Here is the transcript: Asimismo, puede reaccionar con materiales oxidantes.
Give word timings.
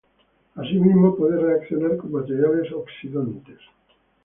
Asimismo, 0.55 1.15
puede 1.15 1.39
reaccionar 1.39 1.95
con 1.97 2.11
materiales 2.11 2.71
oxidantes. 2.73 3.59